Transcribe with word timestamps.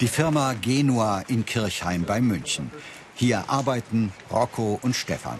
Die 0.00 0.08
Firma 0.08 0.52
Genua 0.52 1.20
in 1.26 1.46
Kirchheim 1.46 2.04
bei 2.04 2.20
München. 2.20 2.70
Hier 3.14 3.48
arbeiten 3.48 4.12
Rocco 4.30 4.78
und 4.82 4.94
Stefan. 4.94 5.38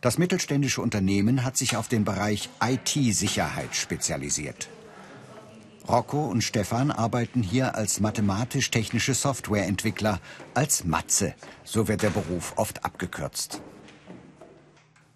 Das 0.00 0.16
mittelständische 0.16 0.80
Unternehmen 0.80 1.42
hat 1.44 1.56
sich 1.56 1.76
auf 1.76 1.88
den 1.88 2.04
Bereich 2.04 2.50
IT-Sicherheit 2.62 3.74
spezialisiert. 3.74 4.68
Rocco 5.88 6.24
und 6.26 6.44
Stefan 6.44 6.92
arbeiten 6.92 7.42
hier 7.42 7.74
als 7.74 7.98
mathematisch-technische 7.98 9.14
Softwareentwickler, 9.14 10.20
als 10.54 10.84
Matze, 10.84 11.34
so 11.64 11.88
wird 11.88 12.02
der 12.02 12.10
Beruf 12.10 12.52
oft 12.54 12.84
abgekürzt. 12.84 13.60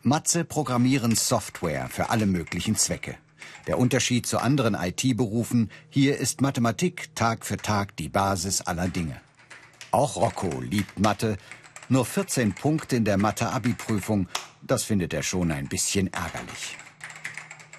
Matze 0.02 0.44
programmieren 0.44 1.14
Software 1.14 1.88
für 1.88 2.10
alle 2.10 2.26
möglichen 2.26 2.74
Zwecke. 2.74 3.14
Der 3.66 3.78
Unterschied 3.78 4.26
zu 4.26 4.38
anderen 4.38 4.74
IT-Berufen, 4.74 5.70
hier 5.88 6.18
ist 6.18 6.40
Mathematik 6.40 7.14
Tag 7.14 7.46
für 7.46 7.56
Tag 7.56 7.96
die 7.96 8.08
Basis 8.08 8.60
aller 8.60 8.88
Dinge. 8.88 9.20
Auch 9.90 10.16
Rocco 10.16 10.60
liebt 10.60 10.98
Mathe, 10.98 11.36
nur 11.88 12.06
14 12.06 12.54
Punkte 12.54 12.96
in 12.96 13.04
der 13.04 13.18
Mathe-Abi-Prüfung, 13.18 14.28
das 14.62 14.84
findet 14.84 15.12
er 15.12 15.22
schon 15.22 15.52
ein 15.52 15.68
bisschen 15.68 16.12
ärgerlich. 16.12 16.76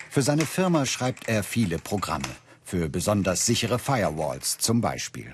Für 0.10 0.22
seine 0.22 0.46
Firma 0.46 0.86
schreibt 0.86 1.28
er 1.28 1.44
viele 1.44 1.80
Programme, 1.80 2.30
für 2.64 2.88
besonders 2.90 3.46
sichere 3.46 3.80
Firewalls 3.80 4.60
zum 4.60 4.80
Beispiel. 4.80 5.34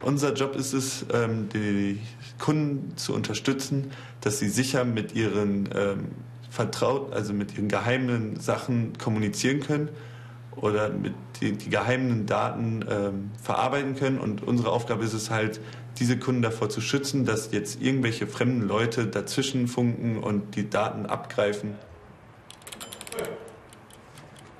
Unser 0.00 0.32
Job 0.32 0.56
ist 0.56 0.72
es, 0.72 1.04
ähm, 1.12 1.50
die 1.50 2.00
Kunden 2.38 2.96
zu 2.96 3.12
unterstützen, 3.12 3.92
dass 4.22 4.38
sie 4.38 4.48
sicher 4.48 4.86
mit 4.86 5.12
ihren 5.14 5.68
ähm, 5.74 6.08
vertraut, 6.50 7.12
also 7.12 7.32
mit 7.32 7.56
ihren 7.56 7.68
geheimen 7.68 8.38
Sachen 8.38 8.92
kommunizieren 8.98 9.60
können 9.60 9.88
oder 10.56 10.90
mit 10.90 11.14
die, 11.40 11.52
die 11.52 11.70
geheimen 11.70 12.26
Daten 12.26 12.84
ähm, 12.90 13.30
verarbeiten 13.40 13.96
können. 13.96 14.18
Und 14.18 14.42
unsere 14.42 14.70
Aufgabe 14.70 15.04
ist 15.04 15.14
es 15.14 15.30
halt, 15.30 15.60
diese 15.98 16.18
Kunden 16.18 16.42
davor 16.42 16.68
zu 16.68 16.80
schützen, 16.80 17.24
dass 17.24 17.52
jetzt 17.52 17.80
irgendwelche 17.82 18.26
fremden 18.26 18.66
Leute 18.66 19.06
dazwischen 19.06 19.68
funken 19.68 20.18
und 20.18 20.56
die 20.56 20.68
Daten 20.68 21.06
abgreifen. 21.06 21.74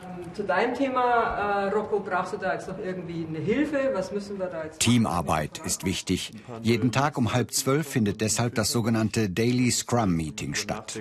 Ähm, 0.02 0.34
zu 0.34 0.44
deinem 0.44 0.74
Thema, 0.74 1.64
äh, 1.64 1.68
Rocco, 1.70 2.00
brauchst 2.00 2.34
du 2.34 2.36
da 2.36 2.52
jetzt 2.52 2.68
noch 2.68 2.78
irgendwie 2.78 3.26
eine 3.26 3.38
Hilfe? 3.38 3.90
Was 3.94 4.12
müssen 4.12 4.38
wir 4.38 4.46
da 4.46 4.64
jetzt 4.64 4.80
Teamarbeit 4.80 5.58
ist 5.64 5.84
wichtig. 5.84 6.32
Jeden 6.62 6.92
Tag 6.92 7.16
um 7.16 7.32
halb 7.32 7.52
zwölf 7.52 7.88
findet 7.88 8.20
deshalb 8.20 8.54
das 8.54 8.70
sogenannte 8.70 9.30
Daily 9.30 9.70
Scrum 9.70 10.14
Meeting 10.14 10.54
statt 10.54 11.00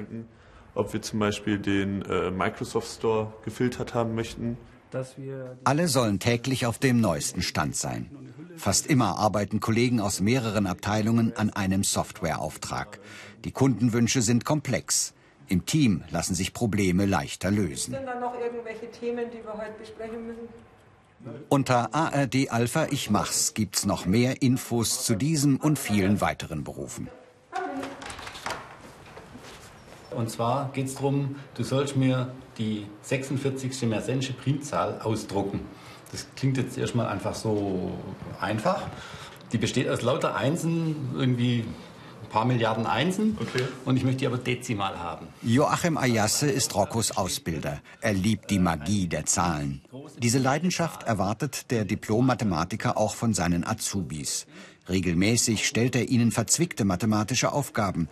ob 0.80 0.94
wir 0.94 1.02
zum 1.02 1.20
Beispiel 1.20 1.60
den 1.60 2.02
äh, 2.04 2.32
Microsoft 2.32 2.88
Store 2.88 3.34
gefiltert 3.44 3.94
haben 3.94 4.16
möchten. 4.16 4.58
Alle 5.66 5.88
sollen 5.88 6.18
täglich 6.18 6.66
auf 6.66 6.80
dem 6.80 7.00
neuesten 7.00 7.44
Stand 7.44 7.76
sein. 7.76 8.10
Fast 8.56 8.88
immer 8.88 9.20
arbeiten 9.20 9.60
Kollegen 9.60 10.00
aus 10.00 10.20
mehreren 10.20 10.66
Abteilungen 10.66 11.36
an 11.36 11.52
einem 11.52 11.84
Softwareauftrag. 11.84 13.00
Die 13.46 13.52
Kundenwünsche 13.52 14.24
sind 14.24 14.46
komplex. 14.46 15.14
Im 15.48 15.66
Team 15.66 16.04
lassen 16.10 16.34
sich 16.34 16.54
Probleme 16.54 17.06
leichter 17.06 17.52
lösen. 17.52 17.94
Sind 17.94 18.06
da 18.06 18.20
noch 18.20 18.34
irgendwelche 18.40 18.90
Themen, 18.92 19.26
die 19.32 19.44
wir 19.46 19.54
heute 19.54 19.78
besprechen 19.80 20.26
müssen? 20.26 20.48
Unter 21.50 21.94
ARD 21.94 22.50
Alpha 22.50 22.88
Ich 22.90 23.10
Mach's 23.10 23.54
gibt's 23.54 23.86
noch 23.86 24.06
mehr 24.06 24.42
Infos 24.42 25.04
zu 25.04 25.16
diesem 25.16 25.58
und 25.58 25.78
vielen 25.78 26.22
weiteren 26.22 26.64
Berufen. 26.64 27.10
Und 30.20 30.30
zwar 30.30 30.70
geht 30.74 30.88
es 30.88 30.96
darum, 30.96 31.38
du 31.56 31.64
sollst 31.64 31.96
mir 31.96 32.34
die 32.58 32.86
46. 33.04 33.84
Mersensche 33.84 34.34
Primzahl 34.34 35.00
ausdrucken. 35.02 35.62
Das 36.12 36.28
klingt 36.36 36.58
jetzt 36.58 36.78
erstmal 36.78 37.08
einfach 37.08 37.34
so 37.34 37.92
einfach. 38.42 38.82
Die 39.54 39.58
besteht 39.58 39.88
aus 39.88 40.02
lauter 40.02 40.36
Einsen, 40.36 40.94
irgendwie 41.16 41.64
ein 42.24 42.30
paar 42.30 42.44
Milliarden 42.44 42.86
Einsen. 42.86 43.38
Okay. 43.40 43.64
Und 43.86 43.96
ich 43.96 44.04
möchte 44.04 44.20
die 44.20 44.28
aber 44.28 44.38
dezimal 44.38 45.00
haben. 45.00 45.28
Joachim 45.42 45.98
Ayasse 45.98 46.52
ist 46.52 46.76
Roccos 46.76 47.16
Ausbilder. 47.16 47.80
Er 48.02 48.12
liebt 48.12 48.50
die 48.50 48.60
Magie 48.60 49.08
der 49.08 49.26
Zahlen. 49.26 49.82
Diese 50.18 50.40
Leidenschaft 50.40 51.04
erwartet 51.04 51.72
der 51.72 51.86
Diplom-Mathematiker 51.86 52.98
auch 52.98 53.16
von 53.16 53.34
seinen 53.34 53.66
Azubis. 53.66 54.48
Regelmäßig 54.90 55.68
stellt 55.68 55.96
er 55.96 56.10
ihnen 56.10 56.32
verzwickte 56.32 56.84
mathematische 56.84 57.54
Aufgaben. 57.54 58.10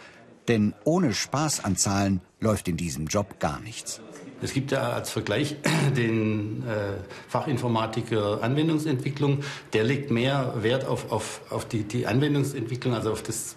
Denn 0.48 0.74
ohne 0.84 1.14
Spaß 1.14 1.64
an 1.64 1.76
Zahlen 1.76 2.22
läuft 2.40 2.68
in 2.68 2.78
diesem 2.78 3.08
Job 3.08 3.40
gar 3.40 3.60
nichts. 3.60 4.02
Es 4.42 4.54
gibt 4.54 4.72
ja 4.72 4.92
als 4.92 5.10
Vergleich 5.10 5.56
den 5.98 6.64
äh, 6.68 6.94
Fachinformatiker 7.28 8.44
Anwendungsentwicklung. 8.44 9.40
Der 9.74 9.84
legt 9.84 10.12
mehr 10.12 10.54
Wert 10.58 10.86
auf, 10.86 11.12
auf, 11.12 11.42
auf 11.50 11.66
die, 11.66 11.84
die 11.84 12.06
Anwendungsentwicklung, 12.06 12.94
also 12.94 13.12
auf 13.12 13.24
das, 13.24 13.56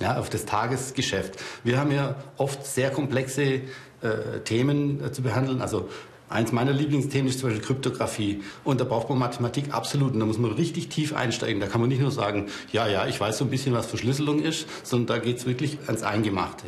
ja, 0.00 0.18
auf 0.18 0.30
das 0.30 0.46
Tagesgeschäft. 0.46 1.36
Wir 1.64 1.78
haben 1.78 1.92
ja 1.92 2.16
oft 2.38 2.66
sehr 2.66 2.90
komplexe 2.90 3.42
äh, 3.42 4.40
Themen 4.44 5.04
äh, 5.04 5.12
zu 5.12 5.22
behandeln, 5.22 5.60
also 5.60 5.88
Eins 6.34 6.50
meiner 6.50 6.72
Lieblingsthemen 6.72 7.28
ist 7.28 7.38
zum 7.38 7.48
Beispiel 7.48 7.64
Kryptographie. 7.64 8.42
Und 8.64 8.80
da 8.80 8.84
braucht 8.84 9.08
man 9.08 9.18
Mathematik 9.20 9.72
absolut. 9.72 10.14
Und 10.14 10.18
da 10.18 10.26
muss 10.26 10.36
man 10.36 10.50
richtig 10.50 10.88
tief 10.88 11.14
einsteigen. 11.14 11.60
Da 11.60 11.68
kann 11.68 11.80
man 11.80 11.88
nicht 11.88 12.00
nur 12.00 12.10
sagen, 12.10 12.48
ja, 12.72 12.88
ja, 12.88 13.06
ich 13.06 13.20
weiß 13.20 13.38
so 13.38 13.44
ein 13.44 13.50
bisschen, 13.50 13.72
was 13.72 13.86
Verschlüsselung 13.86 14.42
ist, 14.42 14.66
sondern 14.84 15.06
da 15.06 15.24
geht 15.24 15.36
es 15.36 15.46
wirklich 15.46 15.78
ans 15.86 16.02
Eingemachte. 16.02 16.66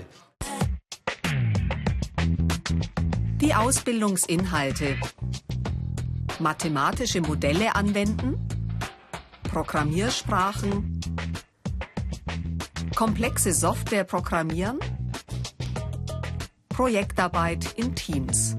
Die 3.40 3.54
Ausbildungsinhalte. 3.54 4.98
Mathematische 6.38 7.20
Modelle 7.20 7.74
anwenden, 7.74 8.36
Programmiersprachen, 9.42 11.00
komplexe 12.94 13.52
Software 13.52 14.04
programmieren, 14.04 14.78
Projektarbeit 16.68 17.72
in 17.76 17.96
Teams. 17.96 18.56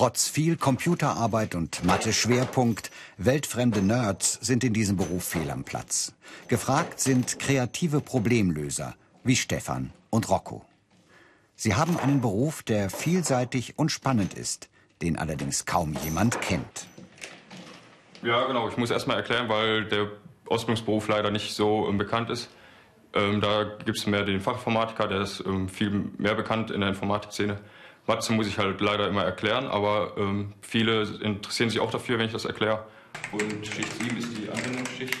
Trotz 0.00 0.30
viel 0.30 0.56
Computerarbeit 0.56 1.54
und 1.54 1.84
Mathe-Schwerpunkt, 1.84 2.90
weltfremde 3.18 3.82
Nerds 3.82 4.38
sind 4.40 4.64
in 4.64 4.72
diesem 4.72 4.96
Beruf 4.96 5.24
fehl 5.24 5.50
am 5.50 5.62
Platz. 5.62 6.14
Gefragt 6.48 7.00
sind 7.00 7.38
kreative 7.38 8.00
Problemlöser 8.00 8.94
wie 9.24 9.36
Stefan 9.36 9.92
und 10.08 10.30
Rocco. 10.30 10.64
Sie 11.54 11.74
haben 11.74 11.98
einen 11.98 12.22
Beruf, 12.22 12.62
der 12.62 12.88
vielseitig 12.88 13.78
und 13.78 13.90
spannend 13.90 14.32
ist, 14.32 14.70
den 15.02 15.18
allerdings 15.18 15.66
kaum 15.66 15.94
jemand 16.02 16.40
kennt. 16.40 16.86
Ja, 18.22 18.46
genau. 18.46 18.70
Ich 18.70 18.78
muss 18.78 18.90
erst 18.90 19.06
mal 19.06 19.16
erklären, 19.16 19.50
weil 19.50 19.84
der 19.84 20.12
Ausbildungsberuf 20.48 21.08
leider 21.08 21.30
nicht 21.30 21.52
so 21.52 21.86
ähm, 21.86 21.98
bekannt 21.98 22.30
ist. 22.30 22.48
Ähm, 23.12 23.42
da 23.42 23.64
gibt 23.84 23.98
es 23.98 24.06
mehr 24.06 24.24
den 24.24 24.40
Fachinformatiker, 24.40 25.08
der 25.08 25.20
ist 25.20 25.44
ähm, 25.44 25.68
viel 25.68 25.90
mehr 26.16 26.36
bekannt 26.36 26.70
in 26.70 26.80
der 26.80 26.88
Informatikszene. 26.88 27.60
Mathe 28.10 28.32
muss 28.32 28.48
ich 28.48 28.58
halt 28.58 28.80
leider 28.80 29.06
immer 29.06 29.22
erklären, 29.22 29.66
aber 29.66 30.14
ähm, 30.16 30.52
viele 30.62 31.02
interessieren 31.22 31.70
sich 31.70 31.78
auch 31.78 31.92
dafür, 31.92 32.18
wenn 32.18 32.26
ich 32.26 32.32
das 32.32 32.44
erkläre. 32.44 32.84
Und 33.30 33.64
Schicht 33.64 33.92
7 34.02 34.16
ist 34.16 34.28
die 34.36 34.50
Anwendungsschicht. 34.50 35.16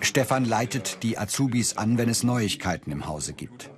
Stefan 0.00 0.44
leitet 0.44 1.02
die 1.02 1.18
Azubis 1.18 1.76
an, 1.76 1.98
wenn 1.98 2.08
es 2.08 2.22
Neuigkeiten 2.22 2.92
im 2.92 3.08
Hause 3.08 3.32
gibt. 3.32 3.70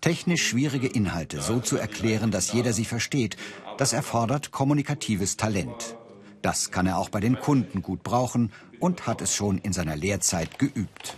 Technisch 0.00 0.44
schwierige 0.44 0.88
Inhalte 0.88 1.40
so 1.40 1.60
zu 1.60 1.76
erklären, 1.76 2.32
dass 2.32 2.52
jeder 2.52 2.72
sie 2.72 2.84
versteht, 2.84 3.36
das 3.78 3.92
erfordert 3.92 4.50
kommunikatives 4.50 5.36
Talent. 5.36 5.96
Das 6.42 6.72
kann 6.72 6.86
er 6.86 6.98
auch 6.98 7.10
bei 7.10 7.20
den 7.20 7.38
Kunden 7.38 7.80
gut 7.80 8.02
brauchen 8.02 8.52
und 8.80 9.06
hat 9.06 9.22
es 9.22 9.36
schon 9.36 9.58
in 9.58 9.72
seiner 9.72 9.94
Lehrzeit 9.94 10.58
geübt. 10.58 11.16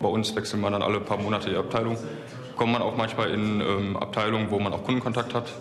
Bei 0.00 0.08
uns 0.08 0.34
wechselt 0.34 0.62
man 0.62 0.72
dann 0.72 0.82
alle 0.82 1.00
paar 1.00 1.18
Monate 1.18 1.50
die 1.50 1.56
Abteilung 1.56 1.98
kommt 2.56 2.72
man 2.72 2.82
auch 2.82 2.96
manchmal 2.96 3.30
in 3.30 3.60
ähm, 3.60 3.96
Abteilungen, 3.96 4.50
wo 4.50 4.58
man 4.58 4.72
auch 4.72 4.84
Kundenkontakt 4.84 5.34
hat. 5.34 5.52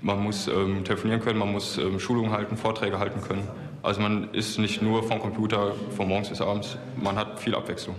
Man 0.00 0.22
muss 0.22 0.48
ähm, 0.48 0.84
telefonieren 0.84 1.20
können, 1.20 1.38
man 1.38 1.52
muss 1.52 1.76
ähm, 1.78 2.00
Schulungen 2.00 2.32
halten, 2.32 2.56
Vorträge 2.56 2.98
halten 2.98 3.20
können. 3.20 3.46
Also 3.82 4.00
man 4.00 4.32
ist 4.32 4.58
nicht 4.58 4.82
nur 4.82 5.02
vom 5.02 5.20
Computer 5.20 5.74
von 5.96 6.08
morgens 6.08 6.28
bis 6.28 6.40
abends, 6.40 6.76
man 6.96 7.16
hat 7.16 7.40
viel 7.40 7.54
Abwechslung. 7.54 7.96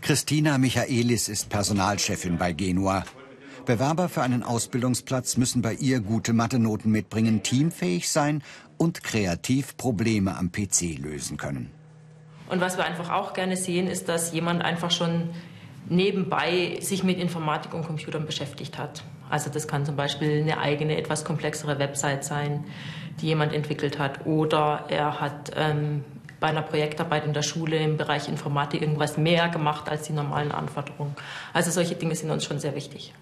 Christina 0.00 0.58
Michaelis 0.58 1.28
ist 1.28 1.48
Personalchefin 1.48 2.36
bei 2.36 2.52
Genua. 2.52 3.04
Bewerber 3.64 4.08
für 4.08 4.22
einen 4.22 4.42
Ausbildungsplatz 4.42 5.36
müssen 5.36 5.62
bei 5.62 5.74
ihr 5.74 6.00
gute 6.00 6.32
Mathe-Noten 6.32 6.90
mitbringen, 6.90 7.42
teamfähig 7.42 8.10
sein 8.10 8.42
und 8.76 9.04
kreativ 9.04 9.76
Probleme 9.76 10.36
am 10.36 10.50
PC 10.50 10.98
lösen 10.98 11.36
können. 11.36 11.70
Und 12.48 12.60
was 12.60 12.76
wir 12.76 12.84
einfach 12.84 13.10
auch 13.10 13.32
gerne 13.32 13.56
sehen, 13.56 13.86
ist, 13.86 14.08
dass 14.08 14.32
jemand 14.32 14.62
einfach 14.62 14.90
schon 14.90 15.30
nebenbei 15.88 16.78
sich 16.80 17.02
mit 17.04 17.18
Informatik 17.18 17.74
und 17.74 17.86
Computern 17.86 18.26
beschäftigt 18.26 18.78
hat. 18.78 19.02
Also 19.30 19.50
das 19.50 19.66
kann 19.66 19.86
zum 19.86 19.96
Beispiel 19.96 20.42
eine 20.42 20.58
eigene, 20.58 20.96
etwas 20.96 21.24
komplexere 21.24 21.78
Website 21.78 22.24
sein, 22.24 22.64
die 23.20 23.26
jemand 23.26 23.52
entwickelt 23.52 23.98
hat. 23.98 24.26
Oder 24.26 24.84
er 24.88 25.20
hat 25.20 25.52
ähm, 25.56 26.04
bei 26.38 26.48
einer 26.48 26.62
Projektarbeit 26.62 27.24
in 27.24 27.32
der 27.32 27.42
Schule 27.42 27.76
im 27.76 27.96
Bereich 27.96 28.28
Informatik 28.28 28.82
irgendwas 28.82 29.16
mehr 29.16 29.48
gemacht 29.48 29.88
als 29.88 30.02
die 30.02 30.12
normalen 30.12 30.52
Anforderungen. 30.52 31.14
Also 31.52 31.70
solche 31.70 31.94
Dinge 31.94 32.14
sind 32.14 32.30
uns 32.30 32.44
schon 32.44 32.58
sehr 32.58 32.74
wichtig. 32.74 33.14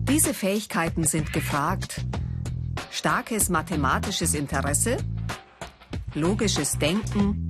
Diese 0.00 0.34
Fähigkeiten 0.34 1.04
sind 1.04 1.32
gefragt. 1.32 2.04
Starkes 2.90 3.48
mathematisches 3.48 4.34
Interesse, 4.34 4.98
logisches 6.14 6.78
Denken, 6.78 7.48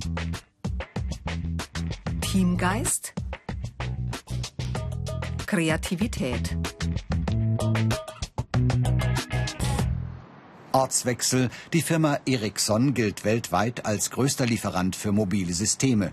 Teamgeist, 2.33 3.13
Kreativität. 5.45 6.57
Ortswechsel. 10.71 11.51
Die 11.73 11.83
Firma 11.83 12.17
Ericsson 12.25 12.95
gilt 12.95 13.23
weltweit 13.23 13.85
als 13.85 14.09
größter 14.09 14.47
Lieferant 14.47 14.95
für 14.95 15.11
mobile 15.11 15.53
Systeme. 15.53 16.11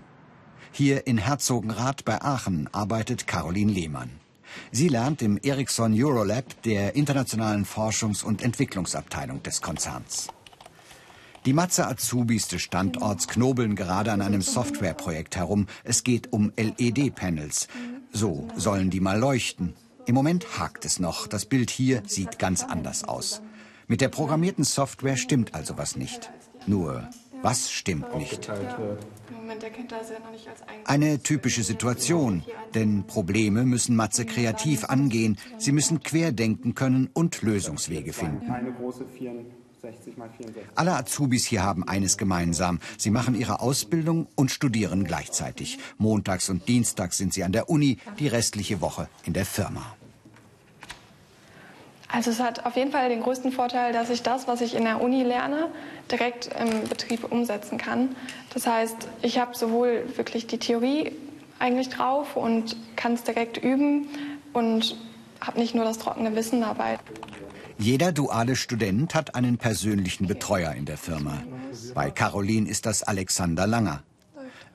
Hier 0.71 1.07
in 1.07 1.17
Herzogenrath 1.17 2.05
bei 2.05 2.21
Aachen 2.21 2.69
arbeitet 2.71 3.25
Caroline 3.25 3.71
Lehmann. 3.71 4.11
Sie 4.71 4.89
lernt 4.89 5.23
im 5.23 5.39
Ericsson 5.41 5.91
Eurolab 5.95 6.61
der 6.61 6.95
internationalen 6.95 7.65
Forschungs- 7.65 8.23
und 8.23 8.43
Entwicklungsabteilung 8.43 9.41
des 9.41 9.59
Konzerns. 9.63 10.27
Die 11.47 11.53
Matze 11.53 11.87
Azubis 11.87 12.47
des 12.49 12.61
Standorts 12.61 13.27
knobeln 13.27 13.75
gerade 13.75 14.11
an 14.11 14.21
einem 14.21 14.43
Softwareprojekt 14.43 15.35
herum. 15.35 15.65
Es 15.83 16.03
geht 16.03 16.31
um 16.31 16.51
LED-Panels. 16.55 17.67
So 18.11 18.47
sollen 18.55 18.91
die 18.91 18.99
mal 18.99 19.17
leuchten. 19.17 19.73
Im 20.05 20.13
Moment 20.13 20.59
hakt 20.59 20.85
es 20.85 20.99
noch. 20.99 21.25
Das 21.25 21.45
Bild 21.45 21.71
hier 21.71 22.03
sieht 22.05 22.37
ganz 22.37 22.63
anders 22.63 23.03
aus. 23.05 23.41
Mit 23.87 24.01
der 24.01 24.09
programmierten 24.09 24.63
Software 24.63 25.17
stimmt 25.17 25.55
also 25.55 25.79
was 25.79 25.95
nicht. 25.95 26.31
Nur, 26.67 27.09
was 27.41 27.71
stimmt 27.71 28.15
nicht? 28.15 28.47
Eine 30.85 31.23
typische 31.23 31.63
Situation, 31.63 32.43
denn 32.75 33.05
Probleme 33.07 33.65
müssen 33.65 33.95
Matze 33.95 34.25
kreativ 34.25 34.85
angehen. 34.85 35.39
Sie 35.57 35.71
müssen 35.71 36.01
querdenken 36.01 36.75
können 36.75 37.09
und 37.13 37.41
Lösungswege 37.41 38.13
finden. 38.13 38.53
Alle 40.75 40.93
Azubis 40.93 41.45
hier 41.45 41.63
haben 41.63 41.87
eines 41.87 42.17
gemeinsam. 42.17 42.79
Sie 42.97 43.09
machen 43.09 43.35
ihre 43.35 43.61
Ausbildung 43.61 44.27
und 44.35 44.51
studieren 44.51 45.05
gleichzeitig. 45.05 45.79
Montags 45.97 46.49
und 46.49 46.67
Dienstags 46.67 47.17
sind 47.17 47.33
sie 47.33 47.43
an 47.43 47.51
der 47.51 47.69
Uni, 47.69 47.97
die 48.19 48.27
restliche 48.27 48.81
Woche 48.81 49.07
in 49.25 49.33
der 49.33 49.45
Firma. 49.45 49.95
Also 52.13 52.29
es 52.29 52.41
hat 52.41 52.65
auf 52.65 52.75
jeden 52.75 52.91
Fall 52.91 53.07
den 53.07 53.21
größten 53.21 53.53
Vorteil, 53.53 53.93
dass 53.93 54.09
ich 54.09 54.21
das, 54.21 54.47
was 54.47 54.59
ich 54.59 54.75
in 54.75 54.83
der 54.83 55.01
Uni 55.01 55.23
lerne, 55.23 55.69
direkt 56.11 56.49
im 56.59 56.87
Betrieb 56.89 57.31
umsetzen 57.31 57.77
kann. 57.77 58.15
Das 58.53 58.67
heißt, 58.67 59.07
ich 59.21 59.39
habe 59.39 59.55
sowohl 59.55 60.03
wirklich 60.17 60.45
die 60.45 60.57
Theorie 60.57 61.13
eigentlich 61.57 61.89
drauf 61.89 62.35
und 62.35 62.75
kann 62.97 63.13
es 63.13 63.23
direkt 63.23 63.57
üben 63.57 64.09
und 64.51 64.97
habe 65.39 65.59
nicht 65.59 65.73
nur 65.73 65.85
das 65.85 65.99
trockene 65.99 66.35
Wissen 66.35 66.59
dabei. 66.59 66.99
Jeder 67.81 68.11
duale 68.11 68.55
Student 68.55 69.15
hat 69.15 69.33
einen 69.33 69.57
persönlichen 69.57 70.27
Betreuer 70.27 70.73
in 70.73 70.85
der 70.85 70.97
Firma. 70.97 71.43
Bei 71.95 72.11
Caroline 72.11 72.69
ist 72.69 72.85
das 72.85 73.01
Alexander 73.01 73.65
Langer. 73.65 74.03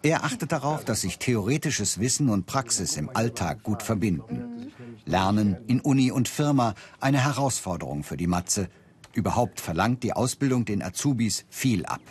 Er 0.02 0.24
achtet 0.24 0.50
darauf, 0.50 0.84
dass 0.84 1.02
sich 1.02 1.18
theoretisches 1.18 2.00
Wissen 2.00 2.28
und 2.28 2.46
Praxis 2.46 2.96
im 2.96 3.08
Alltag 3.14 3.62
gut 3.62 3.84
verbinden. 3.84 4.72
Lernen 5.04 5.56
in 5.68 5.80
Uni 5.80 6.10
und 6.10 6.28
Firma 6.28 6.74
eine 6.98 7.22
Herausforderung 7.22 8.02
für 8.02 8.16
die 8.16 8.26
Matze. 8.26 8.68
Überhaupt 9.12 9.60
verlangt 9.60 10.02
die 10.02 10.12
Ausbildung 10.12 10.64
den 10.64 10.82
Azubis 10.82 11.44
viel 11.48 11.86
ab. 11.86 12.02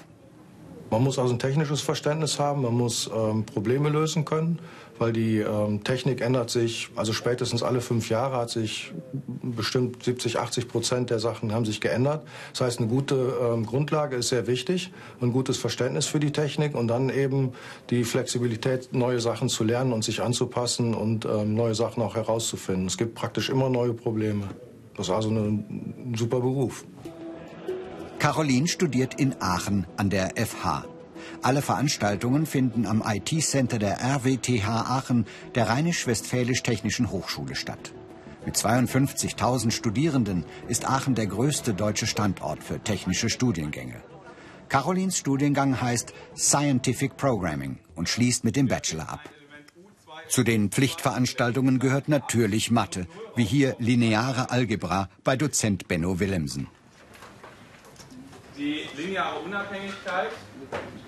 Man 0.91 1.03
muss 1.03 1.17
also 1.17 1.33
ein 1.33 1.39
technisches 1.39 1.81
Verständnis 1.81 2.39
haben, 2.39 2.61
man 2.61 2.73
muss 2.73 3.09
ähm, 3.13 3.43
Probleme 3.45 3.89
lösen 3.89 4.23
können, 4.23 4.59
weil 4.99 5.13
die 5.13 5.39
ähm, 5.39 5.83
Technik 5.83 6.21
ändert 6.21 6.51
sich, 6.51 6.89
also 6.95 7.11
spätestens 7.11 7.63
alle 7.63 7.81
fünf 7.81 8.09
Jahre 8.09 8.37
hat 8.37 8.49
sich 8.51 8.93
bestimmt 9.41 10.03
70, 10.03 10.39
80 10.39 10.67
Prozent 10.67 11.09
der 11.09 11.19
Sachen 11.19 11.53
haben 11.53 11.65
sich 11.65 11.81
geändert. 11.81 12.23
Das 12.51 12.61
heißt, 12.61 12.79
eine 12.79 12.87
gute 12.87 13.33
ähm, 13.41 13.65
Grundlage 13.65 14.15
ist 14.15 14.29
sehr 14.29 14.47
wichtig, 14.47 14.91
ein 15.21 15.33
gutes 15.33 15.57
Verständnis 15.57 16.05
für 16.05 16.19
die 16.19 16.31
Technik 16.31 16.75
und 16.75 16.87
dann 16.87 17.09
eben 17.09 17.53
die 17.89 18.03
Flexibilität, 18.03 18.93
neue 18.93 19.19
Sachen 19.19 19.49
zu 19.49 19.63
lernen 19.63 19.91
und 19.91 20.03
sich 20.03 20.21
anzupassen 20.21 20.93
und 20.93 21.25
ähm, 21.25 21.55
neue 21.55 21.73
Sachen 21.73 22.03
auch 22.03 22.15
herauszufinden. 22.15 22.85
Es 22.85 22.97
gibt 22.97 23.15
praktisch 23.15 23.49
immer 23.49 23.69
neue 23.69 23.93
Probleme. 23.93 24.49
Das 24.95 25.07
ist 25.07 25.13
also 25.13 25.29
ein 25.29 26.13
super 26.15 26.39
Beruf. 26.39 26.85
Caroline 28.25 28.67
studiert 28.67 29.19
in 29.19 29.39
Aachen 29.39 29.85
an 29.97 30.09
der 30.09 30.31
FH. 30.35 30.85
Alle 31.43 31.61
Veranstaltungen 31.61 32.47
finden 32.47 32.87
am 32.87 33.03
IT-Center 33.05 33.77
der 33.77 33.99
RWTH 34.01 34.67
Aachen, 34.67 35.27
der 35.53 35.69
Rheinisch-Westfälisch-Technischen 35.69 37.11
Hochschule 37.11 37.53
statt. 37.53 37.93
Mit 38.43 38.55
52.000 38.55 39.69
Studierenden 39.69 40.43
ist 40.67 40.89
Aachen 40.89 41.13
der 41.13 41.27
größte 41.27 41.75
deutsche 41.75 42.07
Standort 42.07 42.63
für 42.63 42.79
technische 42.79 43.29
Studiengänge. 43.29 44.01
Carolins 44.69 45.19
Studiengang 45.19 45.79
heißt 45.79 46.11
Scientific 46.35 47.17
Programming 47.17 47.77
und 47.93 48.09
schließt 48.09 48.43
mit 48.43 48.55
dem 48.55 48.67
Bachelor 48.67 49.07
ab. 49.07 49.29
Zu 50.29 50.41
den 50.41 50.71
Pflichtveranstaltungen 50.71 51.77
gehört 51.77 52.09
natürlich 52.09 52.71
Mathe, 52.71 53.05
wie 53.35 53.45
hier 53.45 53.75
lineare 53.77 54.49
Algebra 54.49 55.09
bei 55.23 55.35
Dozent 55.35 55.87
Benno 55.87 56.19
Willemsen. 56.19 56.69
Die 58.57 58.87
lineare 58.95 59.39
Unabhängigkeit, 59.39 60.29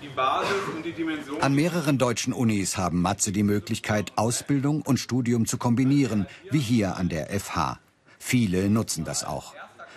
die 0.02 0.08
Basis 0.08 0.56
und 0.74 0.84
die 0.84 0.92
Dimension. 0.92 1.40
An 1.40 1.54
mehreren 1.54 1.96
deutschen 1.96 2.34
Unis 2.34 2.76
haben 2.76 3.00
Matze 3.00 3.32
die 3.32 3.42
Möglichkeit, 3.42 4.12
Ausbildung 4.16 4.82
und 4.82 4.98
Studium 4.98 5.46
zu 5.46 5.56
kombinieren, 5.56 6.26
wie 6.50 6.58
hier 6.58 6.96
an 6.96 7.08
der 7.08 7.28
FH. 7.30 7.78
Viele 8.18 8.68
nutzen 8.68 9.04
das 9.04 9.24
auch. 9.24 9.54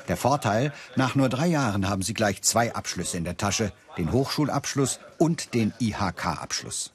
Der 0.07 0.15
Vorteil, 0.15 0.73
nach 0.95 1.15
nur 1.15 1.27
drei 1.27 1.47
Jahren 1.47 1.89
haben 1.89 2.03
sie 2.03 2.13
gleich 2.13 2.41
zwei 2.41 2.73
Abschlüsse 2.73 3.17
in 3.17 3.25
der 3.25 3.37
Tasche, 3.37 3.73
den 3.97 4.11
Hochschulabschluss 4.11 4.99
und 5.17 5.53
den 5.53 5.73
IHK-Abschluss. 5.79 6.93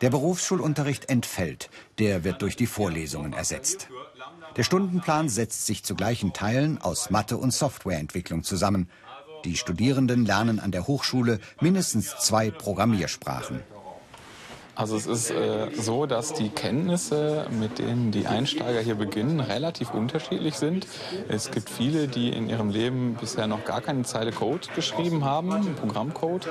Der 0.00 0.10
Berufsschulunterricht 0.10 1.08
entfällt, 1.08 1.70
der 1.98 2.24
wird 2.24 2.40
durch 2.40 2.56
die 2.56 2.66
Vorlesungen 2.66 3.32
ersetzt. 3.32 3.88
Der 4.56 4.62
Stundenplan 4.62 5.28
setzt 5.28 5.66
sich 5.66 5.84
zu 5.84 5.94
gleichen 5.94 6.32
Teilen 6.32 6.80
aus 6.80 7.10
Mathe- 7.10 7.36
und 7.36 7.52
Softwareentwicklung 7.52 8.42
zusammen. 8.42 8.88
Die 9.44 9.56
Studierenden 9.56 10.26
lernen 10.26 10.60
an 10.60 10.70
der 10.70 10.86
Hochschule 10.86 11.38
mindestens 11.60 12.16
zwei 12.18 12.50
Programmiersprachen. 12.50 13.60
Also 14.80 14.96
es 14.96 15.04
ist 15.04 15.30
äh, 15.30 15.68
so, 15.76 16.06
dass 16.06 16.32
die 16.32 16.48
Kenntnisse, 16.48 17.46
mit 17.50 17.78
denen 17.78 18.12
die 18.12 18.26
Einsteiger 18.26 18.80
hier 18.80 18.94
beginnen, 18.94 19.38
relativ 19.38 19.92
unterschiedlich 19.92 20.54
sind. 20.54 20.86
Es 21.28 21.50
gibt 21.50 21.68
viele, 21.68 22.08
die 22.08 22.30
in 22.30 22.48
ihrem 22.48 22.70
Leben 22.70 23.14
bisher 23.20 23.46
noch 23.46 23.66
gar 23.66 23.82
keine 23.82 24.04
Zeile 24.04 24.32
Code 24.32 24.68
geschrieben 24.74 25.22
haben, 25.22 25.74
Programmcode. 25.74 26.48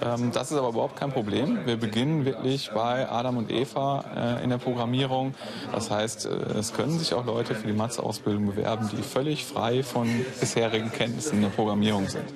Ähm, 0.00 0.30
das 0.32 0.52
ist 0.52 0.58
aber 0.58 0.68
überhaupt 0.68 0.94
kein 0.94 1.10
Problem. 1.10 1.66
Wir 1.66 1.76
beginnen 1.76 2.24
wirklich 2.24 2.70
bei 2.72 3.10
Adam 3.10 3.36
und 3.36 3.50
Eva 3.50 4.38
äh, 4.38 4.44
in 4.44 4.50
der 4.50 4.58
Programmierung. 4.58 5.34
Das 5.72 5.90
heißt, 5.90 6.26
äh, 6.26 6.28
es 6.60 6.74
können 6.74 7.00
sich 7.00 7.14
auch 7.14 7.26
Leute 7.26 7.56
für 7.56 7.66
die 7.66 7.72
Mathe-Ausbildung 7.72 8.46
bewerben, 8.46 8.90
die 8.96 9.02
völlig 9.02 9.44
frei 9.44 9.82
von 9.82 10.08
bisherigen 10.38 10.92
Kenntnissen 10.92 11.38
in 11.38 11.42
der 11.42 11.48
Programmierung 11.48 12.08
sind. 12.08 12.26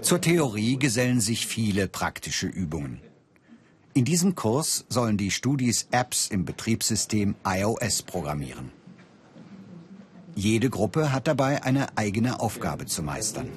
Zur 0.00 0.20
Theorie 0.20 0.80
gesellen 0.80 1.20
sich 1.20 1.46
viele 1.46 1.86
praktische 1.86 2.48
Übungen. 2.48 3.00
In 3.96 4.04
diesem 4.04 4.34
Kurs 4.34 4.84
sollen 4.88 5.16
die 5.16 5.30
Studis 5.30 5.86
Apps 5.92 6.26
im 6.26 6.44
Betriebssystem 6.44 7.36
iOS 7.46 8.02
programmieren. 8.02 8.72
Jede 10.34 10.68
Gruppe 10.68 11.12
hat 11.12 11.28
dabei 11.28 11.62
eine 11.62 11.96
eigene 11.96 12.40
Aufgabe 12.40 12.86
zu 12.86 13.04
meistern. 13.04 13.48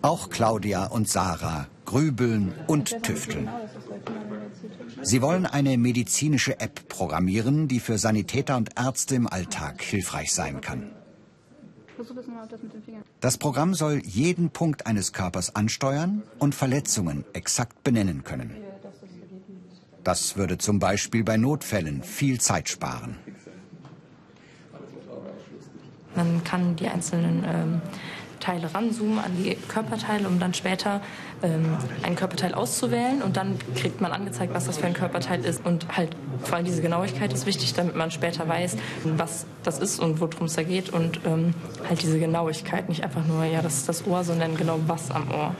Auch 0.00 0.30
Claudia 0.30 0.86
und 0.86 1.08
Sarah 1.08 1.66
grübeln 1.86 2.54
und 2.68 3.02
tüfteln. 3.02 3.48
Sie 5.02 5.20
wollen 5.22 5.44
eine 5.44 5.76
medizinische 5.76 6.60
App 6.60 6.88
programmieren, 6.88 7.66
die 7.66 7.80
für 7.80 7.98
Sanitäter 7.98 8.56
und 8.56 8.78
Ärzte 8.78 9.16
im 9.16 9.26
Alltag 9.26 9.82
hilfreich 9.82 10.32
sein 10.32 10.60
kann. 10.60 10.92
Das 13.20 13.38
Programm 13.38 13.74
soll 13.74 14.02
jeden 14.04 14.50
Punkt 14.50 14.86
eines 14.86 15.12
Körpers 15.12 15.54
ansteuern 15.54 16.22
und 16.38 16.54
Verletzungen 16.54 17.24
exakt 17.32 17.84
benennen 17.84 18.24
können. 18.24 18.56
Das 20.04 20.36
würde 20.36 20.58
zum 20.58 20.78
Beispiel 20.78 21.24
bei 21.24 21.36
Notfällen 21.36 22.02
viel 22.02 22.40
Zeit 22.40 22.68
sparen. 22.68 23.16
Man 26.16 26.42
kann 26.42 26.76
die 26.76 26.88
einzelnen 26.88 27.44
ähm, 27.46 27.82
Teile 28.40 28.74
ranzoomen 28.74 29.18
an 29.18 29.36
die 29.36 29.54
Körperteile, 29.68 30.26
um 30.26 30.40
dann 30.40 30.54
später 30.54 31.00
ähm, 31.42 31.76
ein 32.02 32.16
Körperteil 32.16 32.54
auszuwählen. 32.54 33.22
Und 33.22 33.36
dann 33.36 33.58
kriegt 33.76 34.00
man 34.00 34.12
angezeigt, 34.12 34.52
was 34.54 34.66
das 34.66 34.78
für 34.78 34.86
ein 34.86 34.94
Körperteil 34.94 35.44
ist. 35.44 35.64
Und 35.64 35.96
halt 35.96 36.16
vor 36.42 36.56
allem 36.56 36.64
diese 36.64 36.82
Genauigkeit 36.82 37.32
ist 37.32 37.46
wichtig, 37.46 37.74
damit 37.74 37.94
man 37.94 38.10
später 38.10 38.48
weiß, 38.48 38.76
was 39.04 39.46
das 39.62 39.78
ist 39.78 40.00
und 40.00 40.20
worum 40.20 40.46
es 40.46 40.54
da 40.54 40.62
geht. 40.62 40.90
Und 40.90 41.20
ähm, 41.26 41.54
halt 41.88 42.02
diese 42.02 42.18
Genauigkeit, 42.18 42.88
nicht 42.88 43.04
einfach 43.04 43.24
nur, 43.26 43.44
ja, 43.44 43.62
das 43.62 43.76
ist 43.76 43.88
das 43.88 44.06
Ohr, 44.06 44.24
sondern 44.24 44.56
genau 44.56 44.80
was 44.86 45.10
am 45.10 45.30
Ohr. 45.30 45.54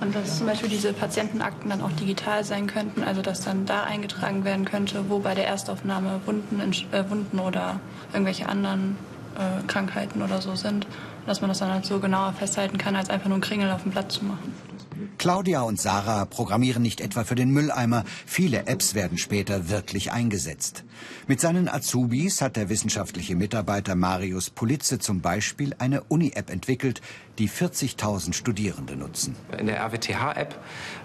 Und 0.00 0.14
dass 0.14 0.38
zum 0.38 0.46
Beispiel 0.46 0.68
diese 0.68 0.92
Patientenakten 0.92 1.70
dann 1.70 1.80
auch 1.80 1.92
digital 1.92 2.44
sein 2.44 2.66
könnten, 2.66 3.02
also 3.02 3.22
dass 3.22 3.40
dann 3.40 3.64
da 3.64 3.84
eingetragen 3.84 4.44
werden 4.44 4.66
könnte, 4.66 5.08
wo 5.08 5.20
bei 5.20 5.34
der 5.34 5.46
Erstaufnahme 5.46 6.20
Wunden, 6.26 6.60
äh, 6.92 7.10
Wunden 7.10 7.38
oder 7.38 7.80
irgendwelche 8.12 8.46
anderen 8.46 8.98
äh, 9.38 9.66
Krankheiten 9.66 10.22
oder 10.22 10.40
so 10.40 10.54
sind. 10.54 10.86
Dass 11.26 11.40
man 11.40 11.48
das 11.48 11.58
dann 11.58 11.72
halt 11.72 11.84
so 11.84 11.98
genauer 11.98 12.32
festhalten 12.32 12.78
kann, 12.78 12.96
als 12.96 13.10
einfach 13.10 13.26
nur 13.26 13.34
einen 13.34 13.42
Kringel 13.42 13.70
auf 13.70 13.82
dem 13.82 13.92
Blatt 13.92 14.12
zu 14.12 14.24
machen. 14.24 14.54
Claudia 15.18 15.62
und 15.62 15.80
Sarah 15.80 16.24
programmieren 16.24 16.82
nicht 16.82 17.00
etwa 17.00 17.24
für 17.24 17.34
den 17.34 17.50
Mülleimer. 17.50 18.04
Viele 18.26 18.66
Apps 18.66 18.94
werden 18.94 19.18
später 19.18 19.68
wirklich 19.68 20.12
eingesetzt. 20.12 20.84
Mit 21.26 21.40
seinen 21.40 21.68
Azubis 21.68 22.40
hat 22.40 22.56
der 22.56 22.68
wissenschaftliche 22.68 23.36
Mitarbeiter 23.36 23.94
Marius 23.94 24.50
Pulitze 24.50 24.98
zum 24.98 25.20
Beispiel 25.20 25.74
eine 25.78 26.02
Uni-App 26.04 26.50
entwickelt, 26.50 27.00
die 27.38 27.48
40.000 27.48 28.32
Studierende 28.32 28.96
nutzen. 28.96 29.36
In 29.58 29.66
der 29.66 29.80
RWTH-App 29.80 30.54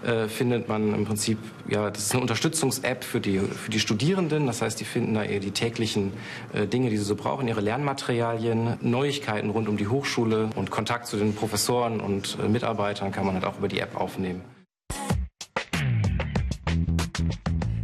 äh, 0.03 0.27
findet 0.27 0.69
man 0.69 0.93
im 0.93 1.05
Prinzip, 1.05 1.37
ja, 1.67 1.89
das 1.89 2.03
ist 2.03 2.11
eine 2.13 2.21
Unterstützungs-App 2.21 3.03
für 3.03 3.19
die, 3.19 3.39
für 3.39 3.69
die 3.69 3.79
Studierenden. 3.79 4.47
Das 4.47 4.61
heißt, 4.61 4.79
die 4.79 4.85
finden 4.85 5.13
da 5.13 5.23
eher 5.23 5.39
die 5.39 5.51
täglichen 5.51 6.13
äh, 6.53 6.67
Dinge, 6.67 6.89
die 6.89 6.97
sie 6.97 7.03
so 7.03 7.15
brauchen, 7.15 7.47
ihre 7.47 7.61
Lernmaterialien, 7.61 8.77
Neuigkeiten 8.81 9.49
rund 9.49 9.67
um 9.67 9.77
die 9.77 9.87
Hochschule 9.87 10.49
und 10.55 10.71
Kontakt 10.71 11.07
zu 11.07 11.17
den 11.17 11.35
Professoren 11.35 11.99
und 11.99 12.37
äh, 12.41 12.47
Mitarbeitern 12.47 13.11
kann 13.11 13.25
man 13.25 13.35
halt 13.35 13.45
auch 13.45 13.57
über 13.57 13.67
die 13.67 13.79
App 13.79 13.90
aufnehmen. 13.95 14.41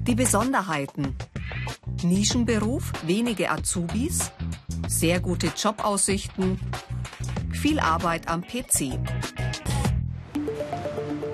Die 0.08 0.16
Besonderheiten. 0.16 1.16
Nischenberuf, 2.04 2.94
wenige 3.06 3.50
Azubis, 3.50 4.32
sehr 4.88 5.20
gute 5.20 5.48
Jobaussichten, 5.48 6.60
viel 7.52 7.80
Arbeit 7.80 8.28
am 8.28 8.42
PC. 8.42 9.00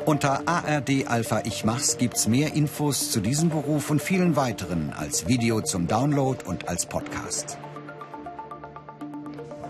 Unter 0.05 0.47
ARD 0.47 1.07
Alpha 1.07 1.43
Ich 1.45 1.63
Mach's 1.63 1.97
gibt's 1.97 2.27
mehr 2.27 2.53
Infos 2.53 3.11
zu 3.11 3.21
diesem 3.21 3.49
Beruf 3.49 3.89
und 3.89 4.01
vielen 4.01 4.35
weiteren 4.35 4.91
als 4.91 5.27
Video 5.27 5.61
zum 5.61 5.87
Download 5.87 6.43
und 6.45 6.67
als 6.67 6.85
Podcast. 6.85 7.57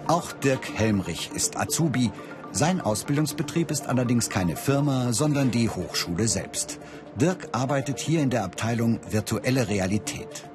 Auch 0.08 0.32
Dirk 0.32 0.68
Helmrich 0.76 1.30
ist 1.36 1.58
Azubi. 1.58 2.12
Sein 2.56 2.82
Ausbildungsbetrieb 2.82 3.72
ist 3.72 3.88
allerdings 3.88 4.30
keine 4.30 4.56
Firma, 4.56 5.12
sondern 5.12 5.50
die 5.50 5.72
Hochschule 5.72 6.28
selbst. 6.28 6.78
Dirk 7.16 7.50
arbeitet 7.52 8.00
hier 8.00 8.22
in 8.22 8.30
der 8.30 8.44
Abteilung 8.44 9.00
Virtuelle 9.10 9.70
Realität. 9.70 10.48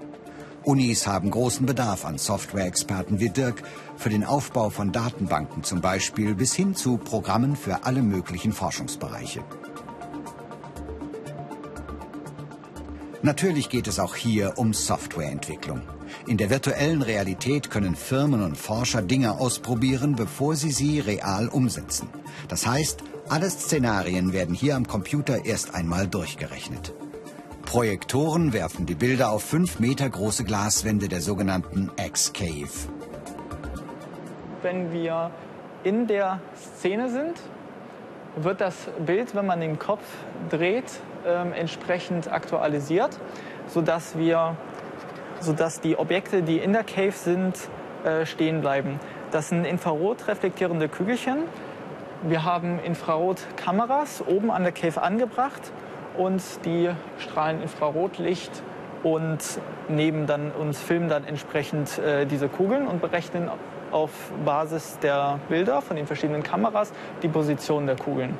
Unis 0.62 1.08
haben 1.08 1.32
großen 1.32 1.66
Bedarf 1.66 2.04
an 2.04 2.16
Software-Experten 2.16 3.18
wie 3.18 3.30
Dirk 3.30 3.64
für 3.96 4.10
den 4.10 4.22
Aufbau 4.22 4.70
von 4.70 4.92
Datenbanken 4.92 5.64
zum 5.64 5.80
Beispiel 5.80 6.36
bis 6.36 6.54
hin 6.54 6.76
zu 6.76 6.98
Programmen 6.98 7.56
für 7.56 7.82
alle 7.82 8.02
möglichen 8.02 8.52
Forschungsbereiche. 8.52 9.42
Natürlich 13.22 13.68
geht 13.68 13.88
es 13.88 13.98
auch 13.98 14.14
hier 14.14 14.54
um 14.56 14.72
Softwareentwicklung. 14.72 15.82
In 16.28 16.36
der 16.36 16.50
virtuellen 16.50 17.02
Realität 17.02 17.68
können 17.68 17.96
Firmen 17.96 18.44
und 18.44 18.56
Forscher 18.56 19.02
Dinge 19.02 19.38
ausprobieren, 19.38 20.14
bevor 20.14 20.54
sie 20.54 20.70
sie 20.70 21.00
real 21.00 21.48
umsetzen. 21.48 22.08
Das 22.46 22.66
heißt, 22.66 23.02
alle 23.28 23.50
Szenarien 23.50 24.32
werden 24.32 24.54
hier 24.54 24.76
am 24.76 24.86
Computer 24.86 25.44
erst 25.44 25.74
einmal 25.74 26.06
durchgerechnet. 26.06 26.94
Projektoren 27.62 28.52
werfen 28.52 28.86
die 28.86 28.94
Bilder 28.94 29.30
auf 29.30 29.42
fünf 29.42 29.80
Meter 29.80 30.08
große 30.08 30.44
Glaswände 30.44 31.08
der 31.08 31.20
sogenannten 31.20 31.90
X-Cave. 31.96 32.70
Wenn 34.62 34.92
wir 34.92 35.32
in 35.84 36.06
der 36.06 36.40
Szene 36.78 37.10
sind, 37.10 37.34
wird 38.44 38.60
das 38.60 38.88
Bild, 39.04 39.34
wenn 39.34 39.46
man 39.46 39.60
den 39.60 39.78
Kopf 39.78 40.04
dreht, 40.50 41.00
äh, 41.24 41.58
entsprechend 41.58 42.30
aktualisiert, 42.30 43.18
sodass, 43.66 44.16
wir, 44.16 44.56
sodass 45.40 45.80
die 45.80 45.98
Objekte, 45.98 46.42
die 46.42 46.58
in 46.58 46.72
der 46.72 46.84
Cave 46.84 47.12
sind, 47.12 47.56
äh, 48.04 48.26
stehen 48.26 48.60
bleiben. 48.60 49.00
Das 49.30 49.48
sind 49.48 49.64
infrarot 49.64 50.28
reflektierende 50.28 50.88
Kügelchen. 50.88 51.44
Wir 52.22 52.44
haben 52.44 52.78
Infrarotkameras 52.80 54.24
oben 54.26 54.50
an 54.50 54.62
der 54.62 54.72
Cave 54.72 55.02
angebracht 55.02 55.72
und 56.16 56.42
die 56.64 56.90
strahlen 57.18 57.62
Infrarotlicht 57.62 58.62
und 59.02 59.38
nehmen 59.88 60.26
dann 60.26 60.50
uns 60.50 60.80
filmen 60.80 61.08
dann 61.08 61.24
entsprechend 61.24 61.98
äh, 61.98 62.26
diese 62.26 62.48
Kugeln 62.48 62.86
und 62.88 63.00
berechnen 63.00 63.48
auf 63.92 64.10
Basis 64.44 64.98
der 65.02 65.40
Bilder 65.48 65.82
von 65.82 65.96
den 65.96 66.06
verschiedenen 66.06 66.42
Kameras 66.42 66.92
die 67.22 67.28
Position 67.28 67.86
der 67.86 67.96
Kugeln. 67.96 68.36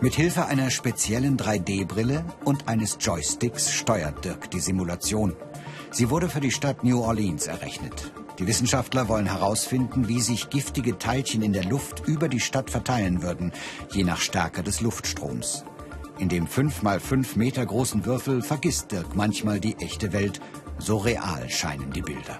Mit 0.00 0.14
Hilfe 0.14 0.46
einer 0.46 0.70
speziellen 0.70 1.36
3D-Brille 1.36 2.24
und 2.44 2.68
eines 2.68 2.98
Joysticks 3.00 3.72
steuert 3.72 4.24
Dirk 4.24 4.50
die 4.50 4.60
Simulation. 4.60 5.34
Sie 5.90 6.08
wurde 6.10 6.28
für 6.28 6.40
die 6.40 6.52
Stadt 6.52 6.84
New 6.84 7.02
Orleans 7.02 7.48
errechnet. 7.48 8.12
Die 8.38 8.46
Wissenschaftler 8.46 9.08
wollen 9.08 9.26
herausfinden, 9.26 10.06
wie 10.06 10.20
sich 10.20 10.50
giftige 10.50 10.98
Teilchen 10.98 11.42
in 11.42 11.52
der 11.52 11.64
Luft 11.64 12.06
über 12.06 12.28
die 12.28 12.38
Stadt 12.38 12.70
verteilen 12.70 13.22
würden, 13.22 13.52
je 13.90 14.04
nach 14.04 14.20
Stärke 14.20 14.62
des 14.62 14.80
Luftstroms. 14.80 15.64
In 16.18 16.28
dem 16.28 16.46
5 16.46 16.82
mal 16.82 17.00
5 17.00 17.34
Meter 17.34 17.66
großen 17.66 18.06
Würfel 18.06 18.42
vergisst 18.42 18.92
Dirk 18.92 19.16
manchmal 19.16 19.58
die 19.58 19.76
echte 19.78 20.12
Welt. 20.12 20.40
So 20.78 20.98
real 20.98 21.48
scheinen 21.48 21.90
die 21.90 22.02
Bilder. 22.02 22.38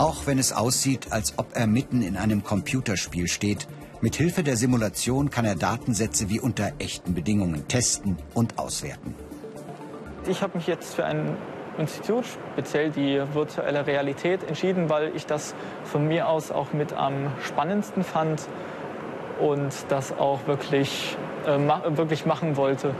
Auch 0.00 0.26
wenn 0.26 0.38
es 0.38 0.54
aussieht, 0.54 1.08
als 1.12 1.34
ob 1.36 1.54
er 1.54 1.66
mitten 1.66 2.00
in 2.00 2.16
einem 2.16 2.42
Computerspiel 2.42 3.28
steht, 3.28 3.68
mit 4.00 4.16
Hilfe 4.16 4.42
der 4.42 4.56
Simulation 4.56 5.28
kann 5.28 5.44
er 5.44 5.56
Datensätze 5.56 6.30
wie 6.30 6.40
unter 6.40 6.72
echten 6.78 7.12
Bedingungen 7.12 7.68
testen 7.68 8.16
und 8.32 8.58
auswerten. 8.58 9.14
Ich 10.26 10.40
habe 10.40 10.56
mich 10.56 10.66
jetzt 10.66 10.94
für 10.94 11.04
ein 11.04 11.36
Institut, 11.76 12.24
speziell 12.54 12.90
die 12.90 13.20
virtuelle 13.34 13.86
Realität, 13.86 14.42
entschieden, 14.42 14.88
weil 14.88 15.14
ich 15.14 15.26
das 15.26 15.54
von 15.84 16.08
mir 16.08 16.28
aus 16.28 16.50
auch 16.50 16.72
mit 16.72 16.94
am 16.94 17.30
spannendsten 17.44 18.02
fand 18.02 18.40
und 19.38 19.74
das 19.90 20.12
auch 20.12 20.46
wirklich, 20.46 21.18
äh, 21.46 21.58
ma 21.58 21.82
wirklich 21.88 22.24
machen 22.24 22.56
wollte. 22.56 22.94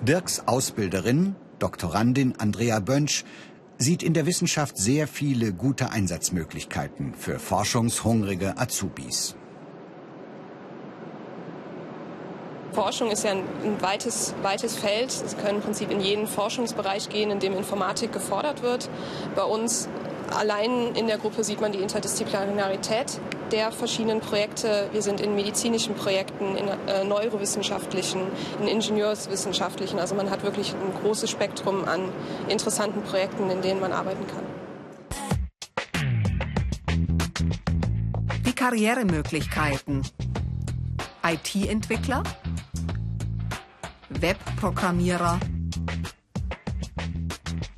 Dirks 0.00 0.42
Ausbilderin, 0.48 1.36
Doktorandin 1.60 2.34
Andrea 2.36 2.80
Bönsch, 2.80 3.24
sieht 3.78 4.02
in 4.02 4.14
der 4.14 4.26
Wissenschaft 4.26 4.78
sehr 4.78 5.06
viele 5.08 5.52
gute 5.52 5.90
Einsatzmöglichkeiten 5.90 7.14
für 7.14 7.38
forschungshungrige 7.38 8.56
Azubis. 8.56 9.36
Forschung 12.72 13.10
ist 13.10 13.24
ja 13.24 13.30
ein, 13.30 13.44
weites, 13.80 14.34
weites 14.42 14.76
Feld. 14.76 15.12
Sie 15.12 15.36
können 15.36 15.56
im 15.56 15.62
Prinzip 15.62 15.90
in 15.90 16.00
jeden 16.00 16.26
Forschungsbereich 16.26 17.08
gehen, 17.08 17.30
in 17.30 17.38
dem 17.38 17.56
Informatik 17.56 18.12
gefordert 18.12 18.62
wird. 18.62 18.90
Bei 19.36 19.44
uns 19.44 19.88
allein 20.36 20.94
in 20.96 21.06
der 21.06 21.18
Gruppe 21.18 21.44
sieht 21.44 21.60
man 21.60 21.70
die 21.70 21.78
Interdisziplinarität 21.78 23.20
der 23.52 23.72
verschiedenen 23.72 24.20
Projekte. 24.20 24.88
Wir 24.92 25.02
sind 25.02 25.20
in 25.20 25.34
medizinischen 25.34 25.94
Projekten, 25.94 26.56
in 26.56 26.68
äh, 26.68 27.04
neurowissenschaftlichen, 27.04 28.22
in 28.60 28.68
ingenieurswissenschaftlichen. 28.68 29.98
Also 29.98 30.14
man 30.14 30.30
hat 30.30 30.42
wirklich 30.42 30.72
ein 30.72 31.02
großes 31.02 31.30
Spektrum 31.30 31.84
an 31.84 32.08
interessanten 32.48 33.02
Projekten, 33.02 33.50
in 33.50 33.62
denen 33.62 33.80
man 33.80 33.92
arbeiten 33.92 34.26
kann. 34.26 34.44
Die 38.46 38.52
Karrieremöglichkeiten. 38.54 40.02
IT-Entwickler, 41.26 42.22
Webprogrammierer, 44.10 45.40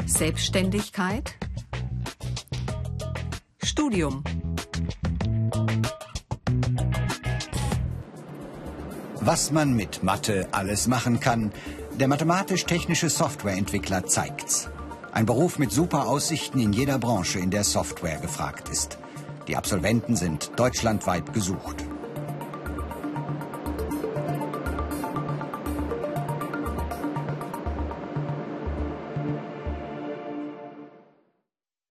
Selbstständigkeit, 0.05 1.35
Studium. 3.63 4.25
Was 9.21 9.51
man 9.51 9.75
mit 9.75 10.03
Mathe 10.03 10.49
alles 10.53 10.87
machen 10.87 11.21
kann, 11.21 11.53
der 11.99 12.09
mathematisch-technische 12.09 13.11
Softwareentwickler 13.11 14.07
zeigt's. 14.07 14.69
Ein 15.13 15.27
Beruf 15.27 15.59
mit 15.59 15.73
super 15.73 16.07
Aussichten 16.07 16.61
in 16.61 16.73
jeder 16.73 16.99
Branche, 16.99 17.39
in 17.39 17.51
der 17.51 17.65
Software 17.65 18.19
gefragt 18.19 18.69
ist. 18.69 18.99
Die 19.49 19.57
Absolventen 19.57 20.15
sind 20.15 20.51
deutschlandweit 20.57 21.33
gesucht. 21.33 21.86